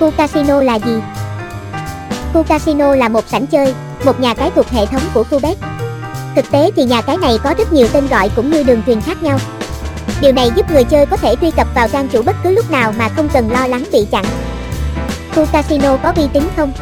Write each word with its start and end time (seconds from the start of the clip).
Khu 0.00 0.10
casino 0.10 0.62
là 0.62 0.74
gì? 0.74 1.00
Khu 2.32 2.42
casino 2.42 2.94
là 2.94 3.08
một 3.08 3.28
sảnh 3.28 3.46
chơi, 3.46 3.74
một 4.04 4.20
nhà 4.20 4.34
cái 4.34 4.50
thuộc 4.54 4.68
hệ 4.68 4.86
thống 4.86 5.02
của 5.14 5.24
Cubet. 5.30 5.58
Thực 6.36 6.50
tế 6.50 6.70
thì 6.76 6.84
nhà 6.84 7.02
cái 7.02 7.16
này 7.16 7.38
có 7.44 7.54
rất 7.58 7.72
nhiều 7.72 7.88
tên 7.92 8.06
gọi 8.06 8.30
cũng 8.36 8.50
như 8.50 8.62
đường 8.62 8.82
truyền 8.86 9.00
khác 9.00 9.22
nhau. 9.22 9.38
Điều 10.20 10.32
này 10.32 10.50
giúp 10.56 10.70
người 10.70 10.84
chơi 10.84 11.06
có 11.06 11.16
thể 11.16 11.36
truy 11.40 11.50
cập 11.50 11.66
vào 11.74 11.88
trang 11.88 12.08
chủ 12.08 12.22
bất 12.22 12.36
cứ 12.44 12.50
lúc 12.50 12.70
nào 12.70 12.92
mà 12.98 13.08
không 13.08 13.28
cần 13.28 13.50
lo 13.50 13.66
lắng 13.66 13.84
bị 13.92 14.06
chặn. 14.10 14.24
Khu 15.34 15.46
casino 15.52 15.96
có 15.96 16.12
uy 16.16 16.28
tín 16.32 16.42
không? 16.56 16.72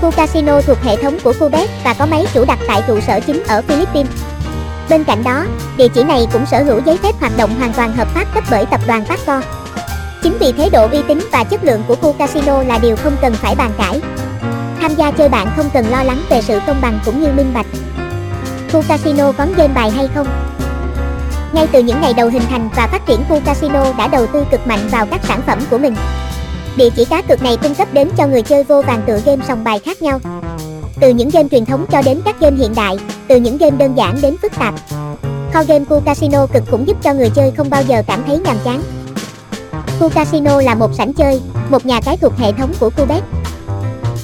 Khu 0.00 0.10
casino 0.10 0.60
thuộc 0.60 0.78
hệ 0.82 0.96
thống 1.02 1.18
của 1.24 1.32
Cubet 1.40 1.70
và 1.84 1.94
có 1.94 2.06
máy 2.06 2.26
chủ 2.34 2.44
đặt 2.44 2.58
tại 2.68 2.82
trụ 2.86 3.00
sở 3.00 3.20
chính 3.20 3.42
ở 3.48 3.62
Philippines. 3.62 4.12
Bên 4.88 5.04
cạnh 5.04 5.24
đó, 5.24 5.44
địa 5.76 5.88
chỉ 5.88 6.02
này 6.02 6.26
cũng 6.32 6.46
sở 6.46 6.62
hữu 6.62 6.80
giấy 6.84 6.98
phép 7.02 7.14
hoạt 7.20 7.32
động 7.36 7.54
hoàn 7.58 7.72
toàn 7.72 7.96
hợp 7.96 8.08
pháp 8.14 8.34
cấp 8.34 8.44
bởi 8.50 8.66
tập 8.66 8.80
đoàn 8.86 9.04
Pasco. 9.04 9.40
Chính 10.22 10.38
vì 10.38 10.52
thế 10.52 10.70
độ 10.72 10.88
uy 10.92 11.02
tín 11.08 11.18
và 11.32 11.44
chất 11.44 11.64
lượng 11.64 11.82
của 11.88 11.94
khu 11.94 12.12
casino 12.12 12.62
là 12.62 12.78
điều 12.78 12.96
không 12.96 13.16
cần 13.22 13.34
phải 13.34 13.54
bàn 13.54 13.70
cãi. 13.78 14.00
Tham 14.80 14.94
gia 14.94 15.10
chơi 15.10 15.28
bạn 15.28 15.48
không 15.56 15.70
cần 15.72 15.86
lo 15.90 16.02
lắng 16.02 16.22
về 16.30 16.42
sự 16.42 16.58
công 16.66 16.80
bằng 16.80 17.00
cũng 17.04 17.20
như 17.20 17.28
minh 17.32 17.50
bạch. 17.54 17.66
Khu 18.72 18.82
casino 18.88 19.32
có 19.32 19.46
game 19.56 19.74
bài 19.74 19.90
hay 19.90 20.08
không? 20.14 20.26
Ngay 21.52 21.66
từ 21.72 21.82
những 21.82 22.00
ngày 22.00 22.14
đầu 22.14 22.28
hình 22.28 22.42
thành 22.50 22.68
và 22.76 22.86
phát 22.86 23.06
triển 23.06 23.24
khu 23.28 23.40
casino 23.44 23.92
đã 23.98 24.08
đầu 24.08 24.26
tư 24.26 24.44
cực 24.50 24.66
mạnh 24.66 24.88
vào 24.90 25.06
các 25.06 25.20
sản 25.24 25.40
phẩm 25.46 25.58
của 25.70 25.78
mình. 25.78 25.94
Địa 26.76 26.90
chỉ 26.90 27.04
cá 27.04 27.22
cược 27.22 27.42
này 27.42 27.56
cung 27.56 27.74
cấp 27.74 27.88
đến 27.92 28.10
cho 28.16 28.26
người 28.26 28.42
chơi 28.42 28.64
vô 28.64 28.82
vàng 28.82 29.02
tựa 29.06 29.20
game 29.24 29.44
sòng 29.48 29.64
bài 29.64 29.78
khác 29.78 30.02
nhau. 30.02 30.20
Từ 31.00 31.10
những 31.10 31.30
game 31.30 31.48
truyền 31.50 31.64
thống 31.64 31.86
cho 31.92 32.02
đến 32.02 32.20
các 32.24 32.40
game 32.40 32.56
hiện 32.56 32.74
đại, 32.74 32.98
từ 33.28 33.36
những 33.36 33.58
game 33.58 33.76
đơn 33.76 33.94
giản 33.94 34.18
đến 34.22 34.36
phức 34.42 34.52
tạp. 34.58 34.74
Kho 35.52 35.62
game 35.68 35.84
khu 35.84 36.00
casino 36.00 36.46
cực 36.46 36.62
cũng 36.70 36.88
giúp 36.88 36.96
cho 37.02 37.14
người 37.14 37.30
chơi 37.30 37.52
không 37.56 37.70
bao 37.70 37.82
giờ 37.82 38.02
cảm 38.06 38.22
thấy 38.26 38.38
nhàm 38.38 38.56
chán. 38.64 38.82
Khu 39.98 40.08
casino 40.08 40.60
là 40.60 40.74
một 40.74 40.94
sảnh 40.94 41.12
chơi, 41.12 41.40
một 41.70 41.86
nhà 41.86 42.00
cái 42.00 42.16
thuộc 42.16 42.32
hệ 42.38 42.52
thống 42.52 42.72
của 42.80 42.90
Cubet. 42.90 43.22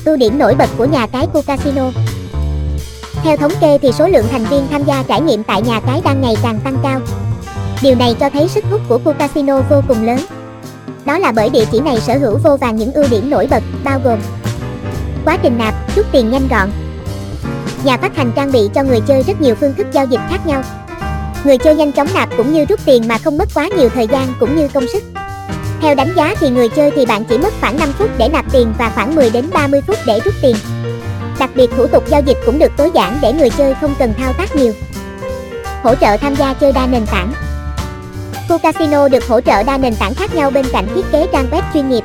Ưu 0.05 0.17
điểm 0.17 0.39
nổi 0.39 0.55
bật 0.55 0.71
của 0.79 0.85
nhà 0.85 1.07
cái 1.07 1.27
khu 1.33 1.43
casino 1.43 1.91
Theo 3.23 3.37
thống 3.37 3.53
kê 3.61 3.79
thì 3.79 3.93
số 3.93 4.09
lượng 4.09 4.27
thành 4.31 4.45
viên 4.45 4.67
tham 4.71 4.85
gia 4.85 5.03
trải 5.03 5.21
nghiệm 5.21 5.43
tại 5.43 5.63
nhà 5.63 5.81
cái 5.81 6.01
đang 6.05 6.21
ngày 6.21 6.35
càng 6.43 6.61
tăng 6.65 6.79
cao. 6.83 7.01
Điều 7.83 7.95
này 7.95 8.17
cho 8.21 8.31
thấy 8.31 8.49
sức 8.49 8.65
hút 8.71 8.81
của 8.89 8.99
khu 9.05 9.13
casino 9.13 9.61
vô 9.71 9.81
cùng 9.89 10.07
lớn. 10.07 10.19
Đó 11.05 11.19
là 11.19 11.33
bởi 11.33 11.51
địa 11.51 11.65
chỉ 11.73 11.81
này 11.81 12.01
sở 12.01 12.19
hữu 12.19 12.39
vô 12.45 12.57
vàng 12.57 12.77
những 12.77 12.93
ưu 12.93 13.05
điểm 13.11 13.31
nổi 13.31 13.47
bật, 13.51 13.63
bao 13.85 14.01
gồm 14.05 14.19
Quá 15.25 15.37
trình 15.43 15.59
nạp, 15.59 15.75
rút 15.97 16.07
tiền 16.13 16.31
nhanh 16.31 16.49
gọn 16.49 16.71
Nhà 17.85 17.97
phát 17.97 18.17
hành 18.17 18.33
trang 18.37 18.53
bị 18.53 18.69
cho 18.75 18.83
người 18.83 19.01
chơi 19.01 19.23
rất 19.23 19.41
nhiều 19.41 19.55
phương 19.55 19.75
thức 19.75 19.87
giao 19.93 20.07
dịch 20.07 20.21
khác 20.31 20.47
nhau 20.47 20.63
Người 21.45 21.59
chơi 21.59 21.75
nhanh 21.75 21.93
chóng 21.93 22.09
nạp 22.15 22.29
cũng 22.37 22.53
như 22.53 22.65
rút 22.65 22.81
tiền 22.85 23.09
mà 23.09 23.19
không 23.19 23.39
mất 23.39 23.49
quá 23.55 23.69
nhiều 23.77 23.89
thời 23.89 24.07
gian 24.07 24.35
cũng 24.41 24.57
như 24.57 24.69
công 24.69 24.87
sức 24.93 25.03
theo 25.85 25.95
đánh 25.95 26.13
giá 26.17 26.35
thì 26.41 26.51
người 26.51 26.69
chơi 26.69 26.91
thì 26.91 27.07
bạn 27.07 27.25
chỉ 27.25 27.39
mất 27.39 27.55
khoảng 27.61 27.79
5 27.79 27.93
phút 27.99 28.11
để 28.19 28.29
nạp 28.29 28.45
tiền 28.53 28.75
và 28.79 28.91
khoảng 28.95 29.15
10 29.15 29.31
đến 29.31 29.51
30 29.53 29.81
phút 29.87 29.97
để 30.07 30.21
rút 30.25 30.35
tiền 30.43 30.57
Đặc 31.39 31.51
biệt 31.55 31.71
thủ 31.77 31.87
tục 31.87 32.05
giao 32.09 32.21
dịch 32.21 32.37
cũng 32.47 32.59
được 32.59 32.73
tối 32.77 32.91
giản 32.95 33.19
để 33.23 33.33
người 33.33 33.51
chơi 33.51 33.75
không 33.81 33.95
cần 33.99 34.15
thao 34.19 34.33
tác 34.33 34.57
nhiều 34.57 34.73
Hỗ 35.83 35.95
trợ 35.95 36.17
tham 36.17 36.35
gia 36.37 36.55
chơi 36.55 36.73
đa 36.73 36.87
nền 36.87 37.07
tảng 37.07 37.33
Khu 38.49 38.59
casino 38.59 39.09
được 39.09 39.29
hỗ 39.29 39.41
trợ 39.41 39.63
đa 39.63 39.79
nền 39.79 39.95
tảng 39.97 40.15
khác 40.15 40.35
nhau 40.35 40.51
bên 40.51 40.65
cạnh 40.73 40.87
thiết 40.95 41.05
kế 41.13 41.27
trang 41.33 41.47
web 41.51 41.63
chuyên 41.75 41.89
nghiệp. 41.89 42.05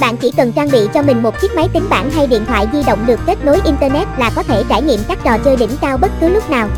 Bạn 0.00 0.16
chỉ 0.16 0.32
cần 0.36 0.52
trang 0.52 0.70
bị 0.70 0.88
cho 0.94 1.02
mình 1.02 1.22
một 1.22 1.40
chiếc 1.40 1.54
máy 1.54 1.68
tính 1.72 1.86
bảng 1.88 2.10
hay 2.10 2.26
điện 2.26 2.44
thoại 2.44 2.66
di 2.72 2.82
động 2.82 3.06
được 3.06 3.20
kết 3.26 3.44
nối 3.44 3.60
internet 3.64 4.08
là 4.18 4.30
có 4.30 4.42
thể 4.42 4.64
trải 4.68 4.82
nghiệm 4.82 5.00
các 5.08 5.18
trò 5.24 5.38
chơi 5.38 5.56
đỉnh 5.56 5.76
cao 5.80 5.98
bất 5.98 6.10
cứ 6.20 6.28
lúc 6.28 6.50
nào. 6.50 6.68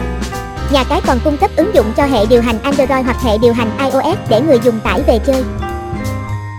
Nhà 0.72 0.84
cái 0.84 1.00
còn 1.06 1.18
cung 1.24 1.36
cấp 1.36 1.50
ứng 1.56 1.74
dụng 1.74 1.92
cho 1.96 2.04
hệ 2.04 2.26
điều 2.26 2.42
hành 2.42 2.58
Android 2.62 3.04
hoặc 3.04 3.16
hệ 3.22 3.38
điều 3.38 3.52
hành 3.52 3.70
iOS 3.78 4.18
để 4.28 4.40
người 4.40 4.58
dùng 4.64 4.80
tải 4.80 5.02
về 5.06 5.18
chơi. 5.26 5.44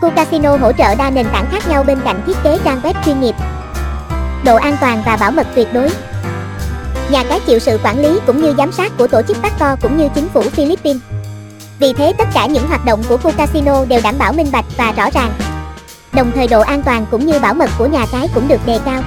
Khu 0.06 0.12
casino 0.12 0.58
hỗ 0.58 0.72
trợ 0.72 0.96
đa 0.96 1.10
nền 1.10 1.26
tảng 1.34 1.46
khác 1.52 1.68
nhau 1.70 1.84
bên 1.84 2.00
cạnh 2.06 2.22
thiết 2.28 2.38
kế 2.44 2.58
trang 2.64 2.82
web 2.82 2.94
chuyên 3.06 3.22
nghiệp. 3.22 3.36
Độ 4.44 4.56
an 4.56 4.78
toàn 4.82 5.04
và 5.06 5.18
bảo 5.18 5.32
mật 5.32 5.48
tuyệt 5.56 5.74
đối. 5.74 5.90
Nhà 7.10 7.24
cái 7.24 7.40
chịu 7.40 7.60
sự 7.60 7.80
quản 7.84 8.00
lý 8.00 8.20
cũng 8.28 8.42
như 8.42 8.54
giám 8.58 8.72
sát 8.72 8.92
của 8.98 9.08
tổ 9.08 9.22
chức 9.22 9.38
Pacto 9.42 9.76
cũng 9.82 9.98
như 9.98 10.10
chính 10.16 10.30
phủ 10.30 10.42
Philippines. 10.42 11.02
Vì 11.80 11.94
thế 11.94 12.14
tất 12.18 12.28
cả 12.34 12.46
những 12.46 12.68
hoạt 12.68 12.86
động 12.86 13.04
của 13.10 13.18
khu 13.18 13.32
casino 13.32 13.86
đều 13.86 14.02
đảm 14.04 14.16
bảo 14.18 14.34
minh 14.34 14.48
bạch 14.52 14.66
và 14.78 14.92
rõ 14.92 15.10
ràng. 15.14 15.32
Đồng 16.14 16.32
thời 16.36 16.48
độ 16.48 16.62
an 16.62 16.84
toàn 16.84 17.06
cũng 17.12 17.26
như 17.26 17.40
bảo 17.40 17.54
mật 17.54 17.70
của 17.78 17.88
nhà 17.88 18.06
cái 18.12 18.28
cũng 18.34 18.48
được 18.48 18.66
đề 18.66 18.80
cao. 18.86 19.02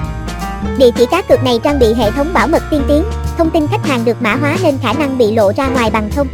Địa 0.77 0.91
chỉ 0.91 1.05
cá 1.05 1.21
cược 1.21 1.43
này 1.43 1.59
trang 1.63 1.79
bị 1.79 1.93
hệ 1.93 2.11
thống 2.11 2.33
bảo 2.33 2.47
mật 2.47 2.63
tiên 2.71 2.83
tiến, 2.87 3.03
thông 3.37 3.49
tin 3.49 3.67
khách 3.67 3.87
hàng 3.87 4.05
được 4.05 4.21
mã 4.21 4.35
hóa 4.35 4.55
nên 4.63 4.77
khả 4.83 4.93
năng 4.93 5.17
bị 5.17 5.35
lộ 5.35 5.53
ra 5.57 5.67
ngoài 5.67 5.89
bằng 5.91 6.09
không. 6.15 6.27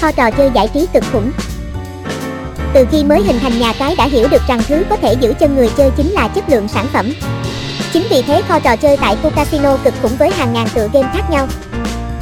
Kho 0.00 0.12
trò 0.12 0.30
chơi 0.30 0.50
giải 0.54 0.68
trí 0.74 0.86
cực 0.92 1.04
khủng. 1.12 1.30
Từ 2.74 2.86
khi 2.92 3.04
mới 3.04 3.22
hình 3.22 3.38
thành 3.40 3.60
nhà 3.60 3.72
cái 3.78 3.94
đã 3.96 4.04
hiểu 4.04 4.28
được 4.28 4.42
rằng 4.48 4.60
thứ 4.68 4.84
có 4.90 4.96
thể 4.96 5.12
giữ 5.12 5.34
chân 5.40 5.56
người 5.56 5.70
chơi 5.76 5.90
chính 5.96 6.10
là 6.10 6.28
chất 6.28 6.48
lượng 6.48 6.68
sản 6.68 6.86
phẩm. 6.92 7.12
Chính 7.92 8.06
vì 8.10 8.22
thế 8.22 8.42
kho 8.48 8.58
trò 8.58 8.76
chơi 8.76 8.96
tại 8.96 9.16
khu 9.22 9.30
casino 9.30 9.76
cực 9.76 9.94
khủng 10.02 10.16
với 10.18 10.30
hàng 10.30 10.52
ngàn 10.52 10.68
tựa 10.74 10.88
game 10.92 11.08
khác 11.12 11.30
nhau. 11.30 11.46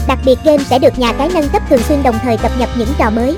Đặc 0.08 0.18
biệt 0.24 0.38
game 0.44 0.64
sẽ 0.64 0.78
được 0.78 0.98
nhà 0.98 1.12
cái 1.12 1.28
nâng 1.34 1.48
cấp 1.48 1.62
thường 1.70 1.82
xuyên 1.82 2.02
đồng 2.02 2.18
thời 2.22 2.36
cập 2.36 2.50
nhật 2.58 2.68
những 2.76 2.88
trò 2.98 3.10
mới. 3.10 3.36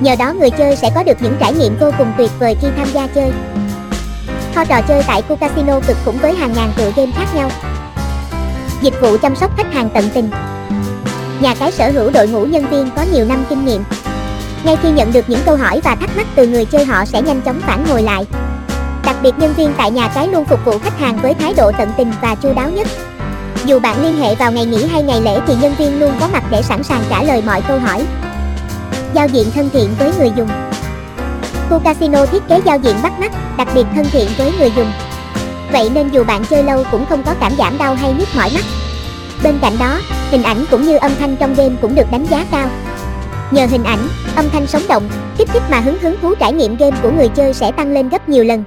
Nhờ 0.00 0.16
đó 0.16 0.32
người 0.32 0.50
chơi 0.50 0.76
sẽ 0.76 0.90
có 0.94 1.02
được 1.02 1.16
những 1.20 1.36
trải 1.40 1.52
nghiệm 1.52 1.78
vô 1.78 1.90
cùng 1.98 2.12
tuyệt 2.18 2.30
vời 2.38 2.56
khi 2.60 2.68
tham 2.76 2.88
gia 2.92 3.06
chơi. 3.06 3.32
Kho 4.54 4.64
trò 4.64 4.80
chơi 4.88 5.02
tại 5.06 5.22
khu 5.28 5.36
casino 5.36 5.80
cực 5.80 5.96
khủng 6.04 6.18
với 6.18 6.34
hàng 6.34 6.52
ngàn 6.52 6.72
tựa 6.76 6.92
game 6.96 7.12
khác 7.12 7.34
nhau. 7.34 7.50
Dịch 8.82 8.94
vụ 9.00 9.16
chăm 9.22 9.36
sóc 9.36 9.56
khách 9.56 9.74
hàng 9.74 9.90
tận 9.94 10.08
tình. 10.14 10.30
Nhà 11.40 11.54
cái 11.54 11.72
sở 11.72 11.90
hữu 11.90 12.10
đội 12.10 12.28
ngũ 12.28 12.44
nhân 12.44 12.66
viên 12.70 12.90
có 12.96 13.04
nhiều 13.12 13.24
năm 13.24 13.44
kinh 13.48 13.64
nghiệm. 13.64 13.84
Ngay 14.64 14.76
khi 14.82 14.90
nhận 14.90 15.12
được 15.12 15.30
những 15.30 15.40
câu 15.46 15.56
hỏi 15.56 15.80
và 15.84 15.94
thắc 15.94 16.16
mắc 16.16 16.26
từ 16.34 16.46
người 16.46 16.64
chơi 16.64 16.84
họ 16.84 17.04
sẽ 17.04 17.22
nhanh 17.22 17.40
chóng 17.40 17.60
phản 17.60 17.86
hồi 17.86 18.02
lại. 18.02 18.26
Đặc 19.04 19.16
biệt 19.22 19.38
nhân 19.38 19.54
viên 19.54 19.72
tại 19.76 19.90
nhà 19.90 20.08
cái 20.08 20.28
luôn 20.28 20.44
phục 20.44 20.64
vụ 20.64 20.78
khách 20.78 20.98
hàng 20.98 21.18
với 21.22 21.34
thái 21.34 21.54
độ 21.56 21.72
tận 21.78 21.92
tình 21.96 22.12
và 22.22 22.34
chu 22.34 22.52
đáo 22.52 22.70
nhất. 22.70 22.88
Dù 23.64 23.78
bạn 23.78 24.02
liên 24.02 24.18
hệ 24.18 24.34
vào 24.34 24.52
ngày 24.52 24.66
nghỉ 24.66 24.86
hay 24.86 25.02
ngày 25.02 25.20
lễ 25.20 25.40
thì 25.46 25.54
nhân 25.60 25.74
viên 25.78 26.00
luôn 26.00 26.12
có 26.20 26.28
mặt 26.32 26.44
để 26.50 26.62
sẵn 26.62 26.82
sàng 26.82 27.02
trả 27.10 27.22
lời 27.22 27.42
mọi 27.46 27.62
câu 27.68 27.78
hỏi. 27.78 28.04
Giao 29.14 29.26
diện 29.26 29.50
thân 29.54 29.70
thiện 29.72 29.94
với 29.98 30.12
người 30.18 30.32
dùng 30.36 30.48
Khu 31.70 31.78
casino 31.78 32.26
thiết 32.26 32.42
kế 32.48 32.60
giao 32.64 32.78
diện 32.78 32.96
bắt 33.02 33.12
mắt, 33.20 33.32
đặc 33.56 33.68
biệt 33.74 33.86
thân 33.94 34.06
thiện 34.10 34.28
với 34.38 34.52
người 34.58 34.72
dùng. 34.76 34.92
Vậy 35.72 35.90
nên 35.94 36.08
dù 36.10 36.24
bạn 36.24 36.44
chơi 36.44 36.62
lâu 36.62 36.84
cũng 36.90 37.06
không 37.06 37.22
có 37.22 37.34
cảm 37.40 37.52
giảm 37.58 37.78
đau 37.78 37.94
hay 37.94 38.14
nhức 38.18 38.28
mỏi 38.36 38.50
mắt. 38.54 38.64
Bên 39.42 39.58
cạnh 39.62 39.78
đó, 39.78 40.00
hình 40.30 40.42
ảnh 40.42 40.64
cũng 40.70 40.82
như 40.82 40.96
âm 40.96 41.10
thanh 41.18 41.36
trong 41.36 41.54
game 41.54 41.74
cũng 41.80 41.94
được 41.94 42.10
đánh 42.10 42.26
giá 42.30 42.44
cao. 42.50 42.68
Nhờ 43.54 43.66
hình 43.66 43.84
ảnh, 43.84 44.08
âm 44.36 44.44
thanh 44.52 44.66
sống 44.66 44.82
động, 44.88 45.08
kích 45.38 45.48
thích 45.52 45.62
mà 45.70 45.80
hứng 45.80 45.98
hứng 45.98 46.16
thú 46.22 46.34
trải 46.34 46.52
nghiệm 46.52 46.76
game 46.76 46.96
của 47.02 47.10
người 47.10 47.28
chơi 47.28 47.54
sẽ 47.54 47.72
tăng 47.72 47.92
lên 47.92 48.08
gấp 48.08 48.28
nhiều 48.28 48.44
lần. 48.44 48.64